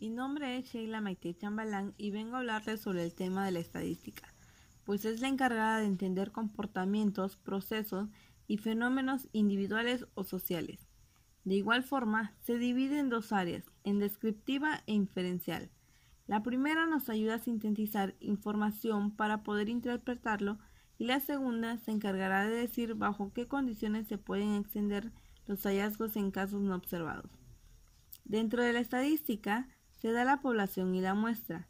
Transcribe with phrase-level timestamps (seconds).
[0.00, 3.58] Mi nombre es Sheila Maite Chambalán y vengo a hablarles sobre el tema de la
[3.58, 4.32] estadística,
[4.84, 8.08] pues es la encargada de entender comportamientos, procesos
[8.46, 10.86] y fenómenos individuales o sociales.
[11.42, 15.68] De igual forma, se divide en dos áreas, en descriptiva e inferencial.
[16.28, 20.60] La primera nos ayuda a sintetizar información para poder interpretarlo
[20.96, 25.10] y la segunda se encargará de decir bajo qué condiciones se pueden extender
[25.48, 27.32] los hallazgos en casos no observados.
[28.24, 29.66] Dentro de la estadística,
[30.00, 31.68] se da la población y la muestra.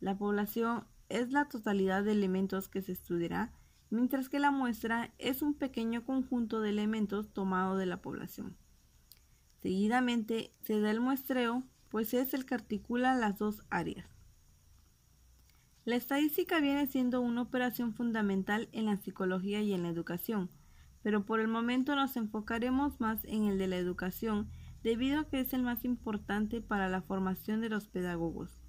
[0.00, 3.52] La población es la totalidad de elementos que se estudiará,
[3.90, 8.56] mientras que la muestra es un pequeño conjunto de elementos tomado de la población.
[9.60, 14.06] Seguidamente se da el muestreo, pues es el que articula las dos áreas.
[15.84, 20.50] La estadística viene siendo una operación fundamental en la psicología y en la educación,
[21.02, 24.50] pero por el momento nos enfocaremos más en el de la educación
[24.82, 28.60] debido a que es el más importante para la formación de los pedagogos.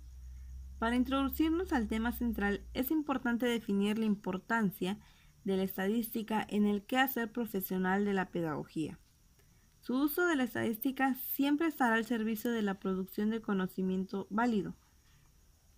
[0.79, 4.97] Para introducirnos al tema central es importante definir la importancia
[5.43, 8.99] de la estadística en el quehacer profesional de la pedagogía.
[9.81, 14.75] Su uso de la estadística siempre estará al servicio de la producción de conocimiento válido.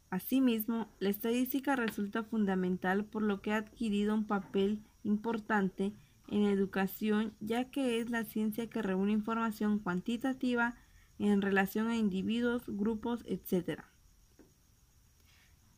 [0.10, 5.94] Asimismo, la estadística resulta fundamental por lo que ha adquirido un papel importante
[6.34, 10.76] en educación, ya que es la ciencia que reúne información cuantitativa
[11.20, 13.82] en relación a individuos, grupos, etc.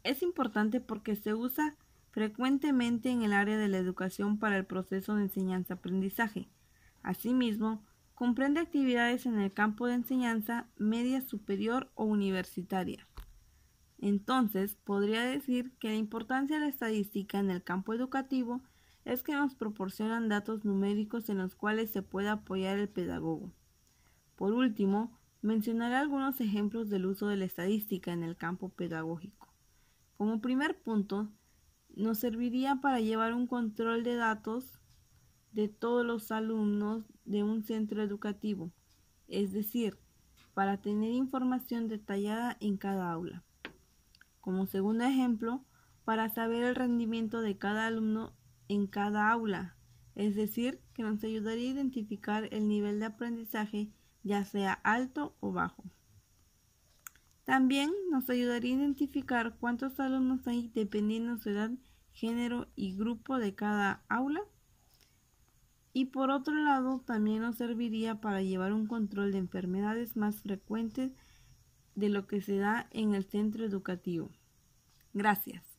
[0.03, 1.75] Es importante porque se usa
[2.12, 6.47] frecuentemente en el área de la educación para el proceso de enseñanza-aprendizaje.
[7.03, 13.06] Asimismo, comprende actividades en el campo de enseñanza media superior o universitaria.
[13.97, 18.62] Entonces, podría decir que la importancia de la estadística en el campo educativo
[19.06, 23.53] es que nos proporcionan datos numéricos en los cuales se puede apoyar el pedagogo.
[24.36, 29.53] Por último, mencionaré algunos ejemplos del uso de la estadística en el campo pedagógico.
[30.17, 31.30] Como primer punto,
[31.96, 34.80] nos serviría para llevar un control de datos
[35.51, 38.72] de todos los alumnos de un centro educativo,
[39.28, 39.97] es decir,
[40.53, 43.44] para tener información detallada en cada aula.
[44.41, 45.63] Como segundo ejemplo,
[46.06, 48.34] para saber el rendimiento de cada alumno
[48.68, 49.76] en cada aula,
[50.16, 53.92] es decir, que nos ayudaría a identificar el nivel de aprendizaje
[54.24, 55.84] ya sea alto o bajo.
[57.46, 61.72] También nos ayudaría a identificar cuántos alumnos hay dependiendo de su edad,
[62.12, 64.42] género y grupo de cada aula.
[65.94, 71.12] Y por otro lado, también nos serviría para llevar un control de enfermedades más frecuentes
[71.94, 74.31] de lo que se da en el centro educativo.
[75.14, 75.75] Gracias.